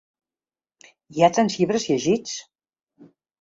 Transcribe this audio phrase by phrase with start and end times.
[1.19, 2.35] I a tants llibres llegits.